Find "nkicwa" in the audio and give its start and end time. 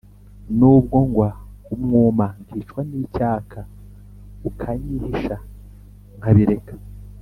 2.43-2.79